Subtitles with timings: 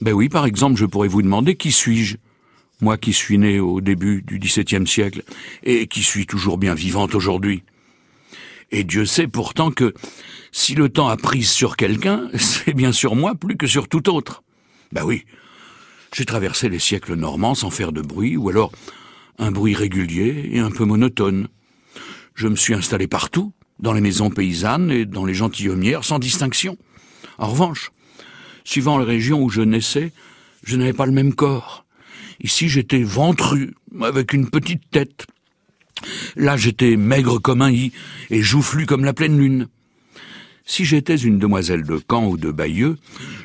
[0.00, 2.16] Ben oui, par exemple, je pourrais vous demander qui suis-je
[2.82, 5.22] Moi qui suis né au début du XVIIe siècle
[5.62, 7.62] et qui suis toujours bien vivante aujourd'hui.
[8.70, 9.94] Et Dieu sait pourtant que
[10.52, 14.10] si le temps a prise sur quelqu'un, c'est bien sur moi plus que sur tout
[14.10, 14.42] autre.
[14.92, 15.24] Ben oui,
[16.14, 18.72] j'ai traversé les siècles normands sans faire de bruit, ou alors
[19.38, 21.48] un bruit régulier et un peu monotone.
[22.34, 26.76] Je me suis installé partout, dans les maisons paysannes et dans les gentilhommières, sans distinction.
[27.38, 27.92] En revanche,
[28.66, 30.12] suivant les régions où je naissais,
[30.64, 31.86] je n'avais pas le même corps.
[32.40, 35.26] Ici, j'étais ventru, avec une petite tête.
[36.34, 37.92] Là, j'étais maigre comme un i
[38.28, 39.68] et joufflu comme la pleine lune.
[40.66, 42.98] Si j'étais une demoiselle de Caen ou de Bayeux,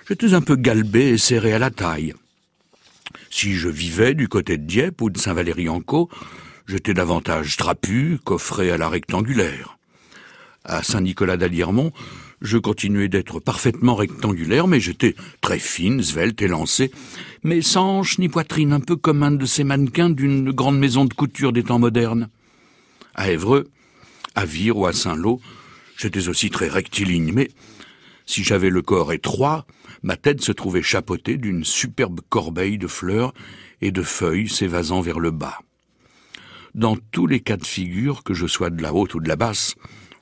[0.10, 2.14] j'étais un peu galbé et serré à la taille.
[3.30, 6.10] Si je vivais du côté de Dieppe ou de Saint-Valery-en-Caux,
[6.68, 9.78] j'étais davantage trapu, coffré à la rectangulaire.
[10.66, 11.94] À Saint-Nicolas d'Aliermont,
[12.42, 16.92] je continuais d'être parfaitement rectangulaire, mais j'étais très fine, svelte, élancée,
[17.44, 21.06] mais sans hanche ni poitrine, un peu comme un de ces mannequins d'une grande maison
[21.06, 22.30] de couture des temps modernes.
[23.14, 23.70] À Évreux,
[24.36, 25.40] à Vire ou à Saint-Lô,
[25.98, 27.50] j'étais aussi très rectiligne, mais
[28.26, 29.66] si j'avais le corps étroit,
[30.02, 33.34] ma tête se trouvait chapeautée d'une superbe corbeille de fleurs
[33.82, 35.60] et de feuilles s'évasant vers le bas.
[36.74, 39.36] Dans tous les cas de figure, que je sois de la haute ou de la
[39.36, 39.76] basse,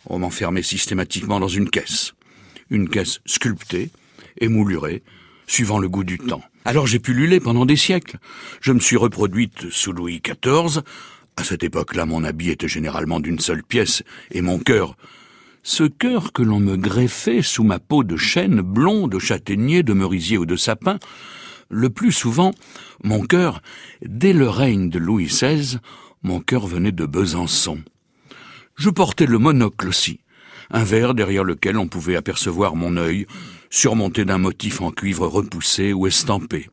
[0.06, 2.14] on m'enfermait systématiquement dans une caisse.
[2.70, 3.90] Une caisse sculptée
[4.40, 5.04] et moulurée,
[5.48, 6.42] suivant le goût du temps.
[6.66, 8.18] Alors j'ai pullulé pendant des siècles.
[8.62, 10.82] Je me suis reproduite sous Louis XIV.
[11.38, 14.96] À cette époque-là, mon habit était généralement d'une seule pièce, et mon cœur,
[15.64, 19.94] ce cœur que l'on me greffait sous ma peau de chêne, blond, de châtaignier, de
[19.94, 21.00] merisier ou de sapin,
[21.70, 22.54] le plus souvent,
[23.04, 23.62] mon cœur,
[24.04, 25.78] dès le règne de Louis XVI,
[26.24, 27.80] mon cœur venait de Besançon.
[28.80, 30.22] Je portais le monocle aussi,
[30.72, 33.28] un verre derrière lequel on pouvait apercevoir mon œil,
[33.70, 36.70] surmonté d'un motif en cuivre repoussé ou estampé.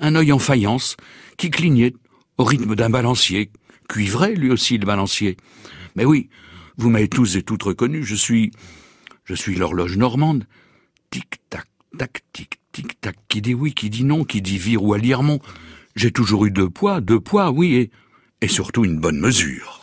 [0.00, 0.96] Un œil en faïence,
[1.36, 1.92] qui clignait
[2.38, 3.50] au rythme d'un balancier,
[3.86, 5.36] cuivré lui aussi le balancier.
[5.94, 6.30] Mais oui,
[6.78, 8.50] vous m'avez tous et toutes reconnu, je suis...
[9.26, 10.46] je suis l'horloge normande.
[11.10, 11.66] Tic-tac,
[11.98, 15.40] tac, tic, tic-tac, qui dit oui, qui dit non, qui dit vire ou à Liermont.
[15.96, 17.90] J'ai toujours eu deux poids, deux poids, oui,
[18.40, 19.80] et surtout une bonne mesure.